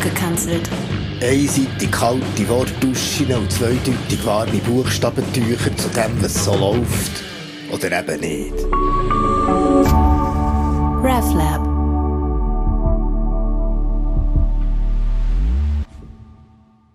abgekanzelt. 0.00 0.68
Einseitig 1.20 1.90
kalte 1.92 2.48
Wortduschen 2.48 3.32
und 3.34 3.52
zweideutig 3.52 4.24
warme 4.24 4.58
Buchstabentücher 4.58 5.76
zu 5.76 5.88
dem, 5.90 6.22
was 6.22 6.44
so 6.44 6.54
läuft. 6.54 7.22
Oder 7.70 8.00
eben 8.00 8.20
nicht. 8.20 8.54
RefLab. 11.04 11.68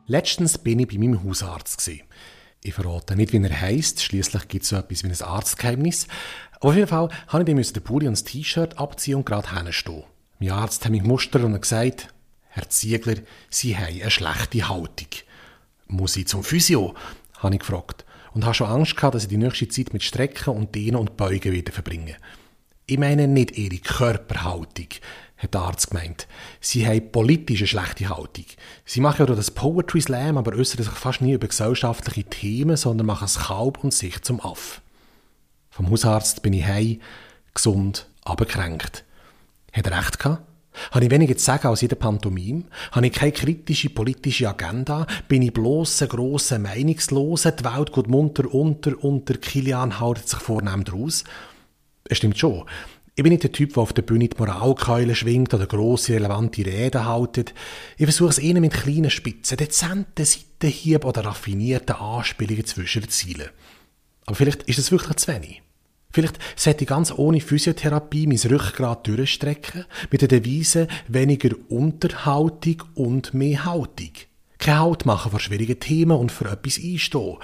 Letztens 0.07 0.57
bin 0.57 0.79
ich 0.79 0.87
bei 0.87 0.97
meinem 0.97 1.23
Hausarzt. 1.23 1.85
Gewesen. 1.85 2.01
Ich 2.63 2.73
verrate 2.73 3.15
nicht, 3.15 3.33
wie 3.33 3.43
er 3.43 3.61
heisst. 3.61 4.01
Schließlich 4.01 4.47
gibt 4.47 4.63
es 4.63 4.69
so 4.69 4.77
etwas 4.77 5.03
wie 5.03 5.09
ein 5.09 5.21
Arztgeheimnis. 5.21 6.07
Aber 6.55 6.69
auf 6.69 6.75
jeden 6.75 6.87
Fall 6.87 7.09
habe 7.27 7.51
ich 7.51 7.73
den 7.73 7.83
Pulli 7.83 8.07
und 8.07 8.13
das 8.13 8.23
T-Shirt 8.23 8.79
abziehen 8.79 9.17
und 9.17 9.25
gerade 9.25 9.53
hinstehen. 9.55 10.03
Mein 10.39 10.51
Arzt 10.51 10.83
hat 10.83 10.91
mich 10.91 11.03
gemustert 11.03 11.43
und 11.43 11.59
gesagt, 11.59 12.14
Herr 12.55 12.69
Ziegler, 12.69 13.15
Sie 13.49 13.75
haben 13.75 13.99
eine 14.01 14.09
schlechte 14.09 14.69
Haltung. 14.69 15.09
Muss 15.87 16.15
ich 16.15 16.27
zum 16.27 16.41
Physio? 16.41 16.95
habe 17.39 17.55
ich 17.55 17.59
gefragt. 17.59 18.05
Und 18.33 18.45
habe 18.45 18.53
schon 18.53 18.69
Angst 18.69 18.95
gehabt, 18.95 19.13
dass 19.13 19.23
ich 19.23 19.29
die 19.29 19.35
nächste 19.35 19.67
Zeit 19.67 19.91
mit 19.91 20.03
Strecken 20.03 20.51
und 20.51 20.73
Dehnen 20.73 20.95
und 20.95 21.17
Beugen 21.17 21.51
wieder 21.51 21.73
verbringe. 21.73 22.15
Ich 22.85 22.97
meine 22.97 23.27
nicht 23.27 23.57
Ihre 23.57 23.75
Körperhaltung, 23.79 24.87
hat 25.35 25.53
der 25.53 25.61
Arzt 25.61 25.91
gemeint. 25.91 26.29
Sie 26.61 26.87
haben 26.87 27.11
politisch 27.11 27.59
eine 27.59 27.67
schlechte 27.67 28.07
Haltung. 28.07 28.45
Sie 28.85 29.01
machen 29.01 29.27
ja 29.27 29.35
das 29.35 29.51
Poetry 29.51 29.99
Slam, 29.99 30.37
aber 30.37 30.55
äußern 30.55 30.81
sich 30.81 30.93
fast 30.93 31.19
nie 31.19 31.33
über 31.33 31.49
gesellschaftliche 31.49 32.23
Themen, 32.23 32.77
sondern 32.77 33.07
machen 33.07 33.25
das 33.25 33.47
Kalb 33.47 33.83
und 33.83 33.93
sich 33.93 34.21
zum 34.21 34.39
Aff. 34.39 34.81
Vom 35.71 35.89
Hausarzt 35.89 36.41
bin 36.41 36.53
ich 36.53 36.63
heim, 36.63 37.01
gesund, 37.53 38.07
aber 38.23 38.45
kränkt. 38.45 39.03
Hat 39.73 39.87
er 39.87 39.97
recht 39.97 40.19
gehabt? 40.19 40.54
Habe 40.91 41.05
ich 41.05 41.11
weniger 41.11 41.37
zu 41.37 41.43
sagen 41.43 41.67
als 41.67 41.81
in 41.81 41.89
der 41.89 41.95
Pantomime? 41.95 42.63
Habe 42.91 43.07
ich 43.07 43.13
keine 43.13 43.31
kritische 43.31 43.89
politische 43.89 44.49
Agenda? 44.49 45.07
Bin 45.27 45.41
ich 45.41 45.53
bloß 45.53 46.03
ein 46.03 46.09
grosser 46.09 46.59
Meinungsloser? 46.59 47.51
Die 47.51 47.63
Welt 47.63 47.93
geht 47.93 48.07
munter 48.07 48.53
unter 48.53 49.03
und 49.03 49.27
der 49.29 49.37
Kilian 49.37 49.99
haut 49.99 50.27
sich 50.27 50.39
vornehm 50.39 50.83
draus? 50.83 51.23
Es 52.07 52.17
stimmt 52.17 52.37
schon. 52.37 52.65
Ich 53.17 53.23
bin 53.23 53.31
nicht 53.31 53.43
der 53.43 53.51
Typ, 53.53 53.73
der 53.73 53.83
auf 53.83 53.93
der 53.93 54.01
Bühne 54.01 54.27
die 54.27 54.37
Moralkeule 54.37 55.15
schwingt 55.15 55.53
oder 55.53 55.67
grosse, 55.67 56.15
relevante 56.15 56.65
Reden 56.65 57.05
haltet. 57.05 57.53
Ich 57.97 58.05
versuche 58.05 58.31
es 58.31 58.39
ihnen 58.39 58.59
mit 58.59 58.73
kleinen 58.73 59.09
Spitzen, 59.09 59.55
dezenten 59.55 60.25
Seitenhieb 60.25 61.05
oder 61.05 61.23
raffinierten 61.23 61.95
Anspielungen 61.95 62.65
zwischen 62.65 63.03
den 63.03 63.09
Zielen. 63.09 63.49
Aber 64.25 64.35
vielleicht 64.35 64.63
ist 64.63 64.79
es 64.79 64.91
wirklich 64.91 65.15
zu 65.15 65.31
wenig. 65.31 65.61
Vielleicht 66.15 66.39
sollte 66.55 66.85
ich 66.85 66.87
ganz 66.87 67.11
ohne 67.11 67.41
Physiotherapie 67.41 68.25
mein 68.25 68.37
Rückgrat 68.37 69.05
durchstrecken, 69.05 69.83
mit 70.11 70.21
der 70.21 70.29
Devise 70.29 70.87
weniger 71.09 71.49
Unterhaltung 71.67 72.83
und 72.93 73.33
mehr 73.33 73.65
Haltung. 73.65 74.11
Kein 74.57 74.79
Halt 74.79 75.05
machen 75.05 75.31
vor 75.31 75.41
schwierigen 75.41 75.77
Themen 75.77 76.17
und 76.17 76.31
für 76.31 76.49
etwas 76.49 76.79
einstehen. 76.81 77.35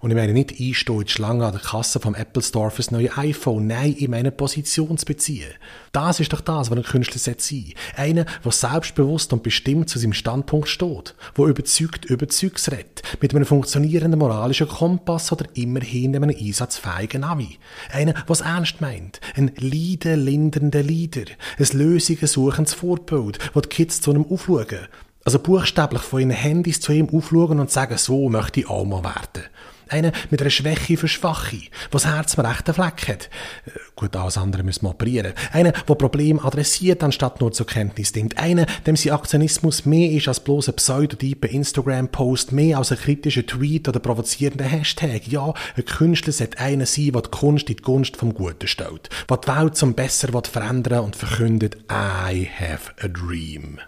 Und 0.00 0.10
ich 0.10 0.16
meine 0.16 0.32
nicht 0.32 0.58
einstehen 0.58 1.00
in 1.00 1.04
die 1.04 1.12
Schlange 1.12 1.44
an 1.44 1.52
der 1.52 1.60
Kasse 1.60 2.00
vom 2.00 2.14
Apple 2.14 2.42
Store 2.42 2.70
fürs 2.70 2.90
neue 2.90 3.14
iPhone. 3.18 3.66
Nein, 3.66 3.94
ich 3.98 4.08
meine 4.08 4.30
Position 4.30 4.96
zu 4.96 5.04
beziehen. 5.04 5.50
Das 5.92 6.20
ist 6.20 6.32
doch 6.32 6.40
das, 6.40 6.70
was 6.70 6.78
ein 6.78 6.84
Künstler 6.84 7.18
sein 7.18 7.34
sollte. 7.38 7.74
Einer, 7.96 8.24
der 8.42 8.52
selbstbewusst 8.52 9.32
und 9.34 9.42
bestimmt 9.42 9.90
zu 9.90 9.98
seinem 9.98 10.14
Standpunkt 10.14 10.68
steht. 10.68 11.14
Der 11.36 11.44
überzeugt 11.44 12.06
überzeugt 12.06 12.70
redet. 12.70 13.02
Mit 13.20 13.34
einem 13.34 13.44
funktionierenden 13.44 14.18
moralischen 14.18 14.68
Kompass 14.68 15.32
oder 15.32 15.44
immerhin 15.54 16.16
einem 16.16 16.30
einsatzfähigen 16.30 17.20
Navi. 17.20 17.58
Einer, 17.92 18.14
es 18.26 18.40
ernst 18.40 18.80
meint. 18.80 19.20
Ein 19.36 19.52
Leiden 19.58 20.24
lindernder 20.24 20.82
Leader. 20.82 21.26
Ein 21.58 21.78
Lösungen 21.78 22.26
suchendes 22.26 22.72
Vorbild, 22.72 23.38
wo 23.52 23.60
die 23.60 23.68
Kids 23.68 24.00
zu 24.00 24.12
einem 24.12 24.24
aufschauen. 24.24 24.88
Also 25.24 25.38
buchstäblich 25.38 26.00
von 26.00 26.20
ihren 26.20 26.30
Handys 26.30 26.80
zu 26.80 26.92
ihm 26.92 27.10
aufschauen 27.10 27.60
und 27.60 27.70
sagen, 27.70 27.98
so 27.98 28.30
möchte 28.30 28.60
ich 28.60 28.70
auch 28.70 28.86
mal 28.86 29.04
werden. 29.04 29.44
Einer 29.90 30.12
mit 30.30 30.40
einer 30.40 30.50
Schwäche 30.50 30.96
für 30.96 31.08
Schwache, 31.08 31.56
der 31.56 31.68
das 31.90 32.06
Herz 32.06 32.38
am 32.38 32.46
rechten 32.46 32.74
Fleck 32.74 33.08
hat. 33.08 33.30
Äh, 33.66 33.70
gut, 33.96 34.14
alles 34.16 34.38
andere 34.38 34.62
müssen 34.62 34.84
wir 34.84 34.90
operieren. 34.90 35.32
Einer, 35.52 35.72
der 35.72 35.94
Probleme 35.94 36.42
adressiert, 36.42 37.02
anstatt 37.02 37.40
nur 37.40 37.52
zur 37.52 37.66
Kenntnis 37.66 38.14
nimmt. 38.14 38.38
Einer, 38.38 38.66
dem 38.86 38.96
sein 38.96 39.12
Aktionismus 39.12 39.84
mehr 39.84 40.10
ist 40.10 40.28
als 40.28 40.40
bloß 40.40 40.68
ein 40.68 40.76
pseudotyper 40.76 41.48
Instagram-Post, 41.48 42.52
mehr 42.52 42.78
als 42.78 42.92
ein 42.92 42.98
kritischer 42.98 43.46
Tweet 43.46 43.88
oder 43.88 44.00
provozierender 44.00 44.64
Hashtag. 44.64 45.26
Ja, 45.26 45.52
ein 45.76 45.84
Künstler 45.84 46.32
sollte 46.32 46.58
einer 46.58 46.86
sein, 46.86 47.12
der 47.12 47.22
die 47.22 47.30
Kunst 47.30 47.68
in 47.68 47.76
die 47.76 47.82
Gunst 47.82 48.16
vom 48.16 48.34
Guten 48.34 48.68
stellt. 48.68 49.08
Der 49.28 49.36
die 49.36 49.48
Welt 49.48 49.76
zum 49.76 49.94
Besser 49.94 50.28
verändern 50.42 51.04
und 51.04 51.16
verkündet, 51.16 51.76
I 51.90 52.48
have 52.58 52.92
a 53.00 53.08
dream. 53.08 53.78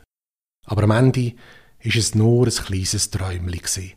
Aber 0.67 0.85
am 0.85 0.91
Ende 0.91 1.35
ist 1.81 1.97
es 1.97 2.15
nur 2.15 2.47
ein 2.47 2.53
kleines 2.53 3.11
Träumchen. 3.11 3.93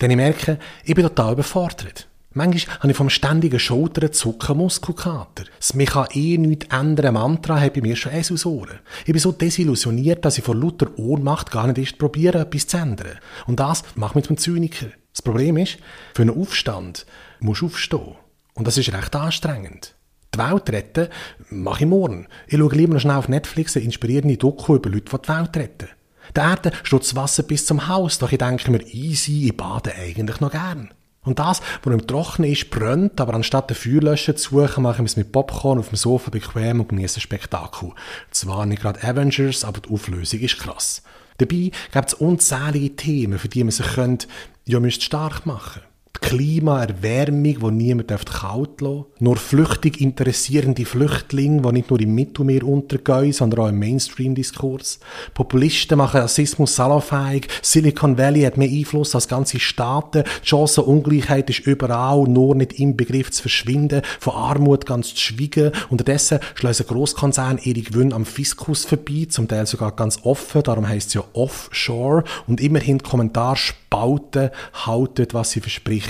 Denn 0.00 0.10
ich 0.10 0.16
merke, 0.16 0.58
ich 0.84 0.94
bin 0.94 1.04
total 1.04 1.32
überfordert. 1.32 2.08
Manchmal 2.36 2.78
habe 2.80 2.90
ich 2.90 2.96
vom 2.96 3.08
ständigen 3.08 3.58
Schultern 3.58 4.12
zucken 4.12 4.58
Muskelkater. 4.58 5.44
Das 5.58 5.72
mich 5.72 5.88
kann 5.88 6.08
eh 6.12 6.36
nichts 6.36 6.66
ändern 6.70 7.14
Mantra 7.14 7.58
hat 7.58 7.72
bei 7.72 7.80
mir 7.80 7.96
schon 7.96 8.12
eins 8.12 8.30
aus 8.30 8.44
Ohren. 8.44 8.80
Ich 9.06 9.12
bin 9.12 9.18
so 9.18 9.32
desillusioniert, 9.32 10.22
dass 10.22 10.36
ich 10.36 10.44
vor 10.44 10.54
lauter 10.54 10.98
Ohnmacht 10.98 11.50
gar 11.50 11.66
nicht 11.66 11.78
erst 11.78 11.98
probiere, 11.98 12.40
etwas 12.40 12.66
zu 12.66 12.76
ändern. 12.76 13.18
Und 13.46 13.58
das 13.58 13.84
macht 13.94 14.16
mich 14.16 14.26
zum 14.26 14.36
Zyniker. 14.36 14.88
Das 15.14 15.22
Problem 15.22 15.56
ist, 15.56 15.78
für 16.14 16.22
einen 16.22 16.38
Aufstand 16.38 17.06
musst 17.40 17.62
du 17.62 17.66
aufstehen. 17.66 18.16
Und 18.52 18.66
das 18.66 18.76
ist 18.76 18.92
recht 18.92 19.16
anstrengend. 19.16 19.94
Die 20.34 20.38
Welt 20.38 20.68
retten 20.68 21.08
mache 21.48 21.84
ich 21.84 21.88
morgen. 21.88 22.28
Ich 22.48 22.58
schaue 22.58 22.74
lieber 22.74 22.92
noch 22.92 23.00
schnell 23.00 23.16
auf 23.16 23.30
Netflix 23.30 23.76
eine 23.76 23.86
inspirierende 23.86 24.36
Doku 24.36 24.76
über 24.76 24.90
Leute, 24.90 25.10
die 25.10 25.22
die 25.22 25.28
Welt 25.28 25.56
retten. 25.56 25.88
Der 26.34 26.44
Erde 26.44 26.72
das 26.90 27.14
Wasser 27.14 27.42
bis 27.42 27.66
zum 27.66 27.88
Haus, 27.88 28.18
doch 28.18 28.32
ich 28.32 28.38
denke 28.38 28.70
mir, 28.70 28.82
easy, 28.86 29.46
ich 29.46 29.56
bade 29.56 29.94
eigentlich 29.94 30.40
noch 30.40 30.50
gern. 30.50 30.92
Und 31.22 31.40
das, 31.40 31.60
was 31.82 31.92
im 31.92 32.06
Trocknen 32.06 32.52
ist, 32.52 32.70
brennt, 32.70 33.20
aber 33.20 33.34
anstatt 33.34 33.68
den 33.68 33.76
Feuerlöscher 33.76 34.36
zu 34.36 34.60
suchen, 34.60 34.84
mache 34.84 35.02
ich 35.02 35.08
es 35.08 35.16
mit 35.16 35.32
Popcorn 35.32 35.78
auf 35.78 35.88
dem 35.88 35.96
Sofa 35.96 36.30
bequem 36.30 36.80
und 36.80 36.88
genieße 36.88 37.18
ein 37.18 37.22
Spektakel. 37.22 37.92
Zwar 38.30 38.64
nicht 38.64 38.82
gerade 38.82 39.02
Avengers, 39.02 39.64
aber 39.64 39.80
die 39.80 39.90
Auflösung 39.90 40.40
ist 40.40 40.58
krass. 40.58 41.02
Dabei 41.38 41.72
gibt 41.92 42.08
es 42.08 42.14
unzählige 42.14 42.94
Themen, 42.94 43.38
für 43.40 43.48
die 43.48 43.64
man 43.64 43.72
sich 43.72 43.86
könnte, 43.86 44.28
ja, 44.64 44.78
müsste 44.78 45.04
stark 45.04 45.46
machen 45.46 45.82
die 46.22 46.28
Klimaerwärmung, 46.28 47.58
die 47.60 47.70
niemand 47.70 48.08
kalt 48.08 48.80
lassen 48.80 49.04
Nur 49.18 49.36
flüchtig 49.36 50.00
interessierende 50.00 50.84
Flüchtlinge, 50.84 51.62
die 51.62 51.72
nicht 51.72 51.90
nur 51.90 52.00
im 52.00 52.14
Mittelmeer 52.14 52.64
untergehen, 52.64 53.32
sondern 53.32 53.60
auch 53.60 53.68
im 53.68 53.78
Mainstream-Diskurs. 53.78 55.00
Populisten 55.34 55.98
machen 55.98 56.20
Rassismus 56.20 56.76
salonfähig. 56.76 57.48
Silicon 57.62 58.18
Valley 58.18 58.42
hat 58.42 58.56
mehr 58.56 58.68
Einfluss 58.68 59.14
als 59.14 59.28
ganze 59.28 59.60
Staaten. 59.60 60.24
Die 60.42 60.48
Chancenungleichheit 60.48 61.50
ist 61.50 61.66
überall, 61.66 62.24
nur 62.24 62.54
nicht 62.54 62.78
im 62.78 62.96
Begriff 62.96 63.30
zu 63.30 63.42
verschwinden, 63.42 64.02
von 64.20 64.34
Armut 64.34 64.86
ganz 64.86 65.14
zu 65.14 65.20
schweigen. 65.20 65.72
Unterdessen 65.90 66.40
schließen 66.54 66.86
Großkonzerne 66.86 67.60
ihre 67.62 67.82
Gewinne 67.82 68.14
am 68.14 68.24
Fiskus 68.24 68.84
vorbei, 68.84 69.26
zum 69.28 69.48
Teil 69.48 69.66
sogar 69.66 69.92
ganz 69.92 70.20
offen, 70.22 70.62
darum 70.62 70.88
heißt 70.88 71.08
es 71.08 71.14
ja 71.14 71.24
Offshore. 71.32 72.24
Und 72.46 72.60
immerhin 72.60 73.02
Kommentar 73.02 73.56
spalten, 73.56 74.50
halten, 74.86 75.26
was 75.32 75.50
sie 75.50 75.60
verspricht. 75.60 76.05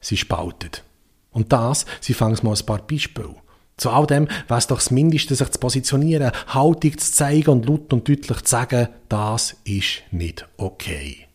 Sie 0.00 0.16
spaltet. 0.16 0.84
Und 1.32 1.52
das, 1.52 1.86
sie 2.00 2.14
fangen 2.14 2.38
mal 2.42 2.56
ein 2.56 2.66
paar 2.66 2.82
Beispiele. 2.82 3.34
Zu 3.76 3.90
all 3.90 4.06
dem 4.06 4.28
es 4.48 4.66
doch 4.66 4.76
das 4.76 4.90
Mindeste, 4.90 5.34
sich 5.34 5.50
zu 5.50 5.58
positionieren, 5.58 6.32
Haltung 6.48 6.98
zu 6.98 7.12
zeigen 7.12 7.50
und 7.50 7.66
laut 7.66 7.92
und 7.92 8.06
deutlich 8.08 8.42
zu 8.42 8.50
sagen, 8.50 8.88
das 9.08 9.56
ist 9.64 10.02
nicht 10.10 10.46
okay. 10.58 11.26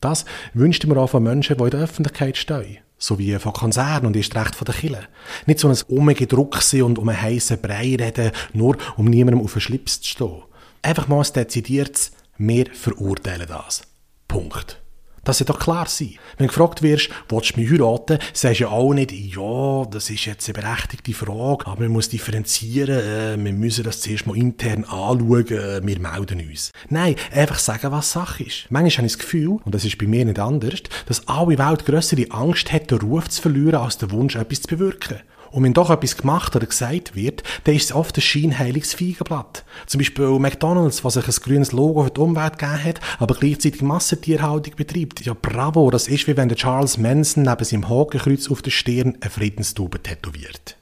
Das 0.00 0.24
wünscht 0.54 0.86
man 0.86 0.98
auch 0.98 1.10
von 1.10 1.22
Menschen, 1.22 1.58
die 1.58 1.64
in 1.64 1.70
der 1.70 1.80
Öffentlichkeit 1.80 2.36
stehen. 2.36 2.78
So 2.98 3.18
wie 3.18 3.38
von 3.38 3.52
Konzernen 3.52 4.06
und 4.06 4.16
erst 4.16 4.34
recht 4.34 4.54
von 4.54 4.64
der 4.64 4.74
Kille. 4.74 5.02
Nicht 5.44 5.58
so 5.58 5.68
ein 5.68 5.76
Umgedruck 5.88 6.58
und 6.72 6.98
um 6.98 7.08
einen 7.10 7.20
heissen 7.20 7.60
Brei 7.60 7.96
reden, 7.96 8.30
nur 8.54 8.78
um 8.96 9.04
niemandem 9.04 9.44
auf 9.44 9.52
den 9.52 9.60
Schlips 9.60 10.00
zu 10.00 10.08
stehen. 10.08 10.42
Einfach 10.80 11.08
mal 11.08 11.22
ein 11.22 11.32
dezidiertes, 11.32 12.12
wir 12.38 12.66
verurteilen 12.72 13.48
das. 13.48 13.82
Punkt. 14.28 14.80
Das 15.26 15.38
sollte 15.38 15.52
doch 15.52 15.58
klar 15.58 15.86
sein. 15.88 16.14
Wenn 16.38 16.46
du 16.46 16.52
gefragt 16.52 16.82
wirst, 16.82 17.10
willst 17.28 17.56
du 17.56 17.60
mich 17.60 17.70
heiraten, 17.70 18.18
sagst 18.32 18.60
du 18.60 18.64
ja 18.64 18.70
auch 18.70 18.94
nicht, 18.94 19.10
ja, 19.10 19.84
das 19.90 20.08
ist 20.08 20.24
jetzt 20.24 20.48
eine 20.48 20.54
berechtigte 20.62 21.12
Frage, 21.12 21.66
aber 21.66 21.82
man 21.82 21.90
muss 21.90 22.08
differenzieren, 22.08 23.00
äh, 23.00 23.36
wir 23.36 23.52
müssen 23.52 23.82
das 23.82 24.00
zuerst 24.00 24.28
mal 24.28 24.36
intern 24.36 24.84
anschauen, 24.84 25.48
äh, 25.48 25.84
wir 25.84 25.98
melden 25.98 26.48
uns. 26.48 26.72
Nein, 26.90 27.16
einfach 27.32 27.58
sagen, 27.58 27.90
was 27.90 28.12
Sache 28.12 28.44
ist. 28.44 28.66
Manchmal 28.70 28.98
habe 28.98 29.06
ich 29.08 29.14
das 29.14 29.18
Gefühl, 29.18 29.58
und 29.64 29.74
das 29.74 29.84
ist 29.84 29.98
bei 29.98 30.06
mir 30.06 30.24
nicht 30.24 30.38
anders, 30.38 30.82
dass 31.06 31.26
alle 31.26 31.58
Welt 31.58 31.84
grössere 31.84 32.30
Angst 32.30 32.72
hat, 32.72 32.92
den 32.92 32.98
Ruf 32.98 33.28
zu 33.28 33.42
verlieren, 33.42 33.74
als 33.80 33.98
den 33.98 34.12
Wunsch, 34.12 34.36
etwas 34.36 34.62
zu 34.62 34.68
bewirken. 34.68 35.18
Und 35.56 35.62
wenn 35.62 35.72
doch 35.72 35.88
etwas 35.88 36.18
gemacht 36.18 36.54
oder 36.54 36.66
gesagt 36.66 37.14
wird, 37.14 37.42
dann 37.64 37.74
ist 37.74 37.84
es 37.84 37.92
oft 37.96 38.14
ein 38.18 38.20
scheinheiliges 38.20 38.92
Feigenblatt. 38.92 39.64
Zum 39.86 40.00
Beispiel 40.00 40.38
McDonalds, 40.38 41.02
was 41.02 41.14
sich 41.14 41.26
ein 41.26 41.34
grünes 41.42 41.72
Logo 41.72 42.04
für 42.04 42.10
die 42.10 42.20
Umwelt 42.20 42.58
gegeben 42.58 42.84
hat, 42.84 43.00
aber 43.18 43.36
gleichzeitig 43.36 43.80
Massentierhaltung 43.80 44.76
betreibt. 44.76 45.24
Ja, 45.24 45.32
bravo, 45.32 45.90
das 45.90 46.08
ist 46.08 46.28
wie 46.28 46.36
wenn 46.36 46.50
der 46.50 46.58
Charles 46.58 46.98
Manson 46.98 47.44
neben 47.44 47.64
seinem 47.64 47.88
Hakenkreuz 47.88 48.50
auf 48.50 48.60
der 48.60 48.70
Stirn 48.70 49.16
eine 49.22 49.30
Friedenstube 49.30 50.02
tätowiert. 50.02 50.76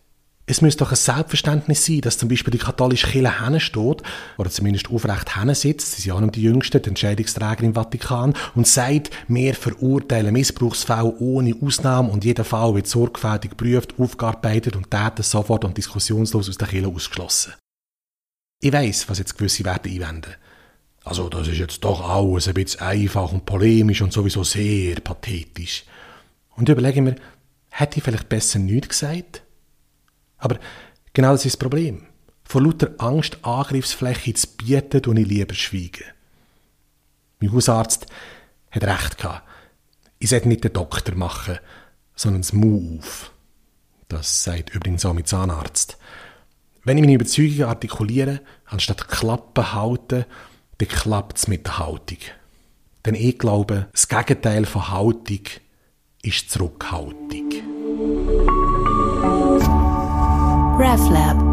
Es 0.47 0.61
müsste 0.61 0.85
doch 0.85 0.91
ein 0.91 0.97
Selbstverständnis 0.97 1.87
sein, 1.87 2.03
dass 2.03 2.19
zum 2.19 2.29
Beispiel 2.29 2.51
die 2.51 2.59
katholische 2.59 3.07
Kirche 3.07 3.43
hinten 3.43 3.61
steht, 3.61 4.03
oder 4.37 4.51
zumindest 4.51 4.91
aufrecht 4.91 5.35
hinten 5.37 5.55
sitzt, 5.55 5.93
sie 5.93 6.03
sind 6.03 6.09
ja 6.09 6.15
auch 6.15 6.21
noch 6.21 6.31
die 6.31 6.43
Jüngsten, 6.43 6.83
die 6.83 6.91
Entscheidungsträger 6.91 7.63
im 7.63 7.75
Vatikan, 7.75 8.35
und 8.55 8.67
sagt, 8.67 9.11
wir 9.27 9.55
verurteilen 9.55 10.35
Missbrauchsfälle 10.35 11.17
ohne 11.19 11.57
Ausnahme 11.63 12.11
und 12.11 12.25
jeder 12.25 12.45
Fall 12.45 12.75
wird 12.75 12.87
sorgfältig 12.87 13.53
geprüft, 13.53 13.95
aufgearbeitet 13.99 14.77
und 14.77 14.91
Täter 14.91 15.23
sofort 15.23 15.65
und 15.65 15.79
diskussionslos 15.79 16.51
aus 16.51 16.59
der 16.59 16.69
Kirche 16.69 16.89
ausgeschlossen. 16.89 17.55
Ich 18.61 18.73
weiss, 18.73 19.09
was 19.09 19.19
jetzt 19.19 19.39
gewisse 19.39 19.65
Werte 19.65 19.89
einwenden. 19.89 20.35
Also, 21.05 21.29
das 21.31 21.49
ist 21.49 21.59
jetzt 21.59 21.85
doch 21.85 22.07
alles 22.07 22.49
ein 22.49 22.55
bisschen 22.55 22.81
einfach 22.81 23.33
und 23.33 23.47
polemisch 23.47 24.03
und 24.03 24.13
sowieso 24.13 24.43
sehr 24.45 25.01
pathetisch. 25.01 25.85
Und 26.57 26.69
ich 26.69 26.73
überlege 26.73 27.03
mir, 27.03 27.17
hätte 27.71 27.99
ich 27.99 28.05
vielleicht 28.05 28.29
besser 28.29 28.59
nichts 28.59 28.89
gesagt? 28.89 29.43
Aber 30.39 30.59
genau 31.13 31.33
das 31.33 31.45
ist 31.45 31.55
das 31.55 31.59
Problem. 31.59 32.07
Vor 32.45 32.63
lauter 32.63 32.95
Angst, 32.99 33.39
Angriffsfläche 33.43 34.35
zu 34.35 34.47
bieten, 34.57 35.03
tue 35.03 35.21
ich 35.21 35.27
lieber 35.27 35.55
schweigen. 35.55 36.05
Mein 37.41 37.53
Hausarzt 37.53 38.07
hat 38.71 38.85
recht 38.85 39.19
gehabt. 39.19 39.49
Ich 40.19 40.31
sollte 40.31 40.49
nicht 40.49 40.65
den 40.65 40.73
Doktor 40.73 41.15
machen, 41.15 41.59
sondern 42.15 42.43
das 42.43 42.53
Mu 42.53 42.99
auf. 42.99 43.33
Das 44.09 44.45
sagt 44.45 44.75
übrigens 44.75 45.05
auch 45.05 45.15
mein 45.15 45.25
Zahnarzt. 45.25 45.99
Wenn 46.85 46.99
ich 46.99 47.03
meine 47.03 47.15
Überzeugungen 47.15 47.65
artikuliere, 47.65 48.41
anstatt 48.67 49.09
Klappen 49.09 49.73
halten, 49.73 50.27
dann 50.79 50.89
klappt 50.89 51.39
es 51.39 51.49
mit 51.49 51.67
der 51.67 51.79
Haltung. 51.79 52.19
Denn 53.07 53.15
ich 53.15 53.39
glaube, 53.39 53.89
das 53.93 54.09
Gegenteil 54.09 54.67
von 54.67 54.91
Haltung 54.91 55.41
ist 56.23 56.51
Zurückhaltung. 56.51 57.54
RefLab 60.85 61.44